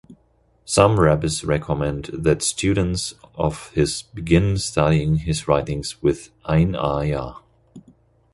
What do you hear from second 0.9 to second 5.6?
rabbis recommend that students of his begin studying his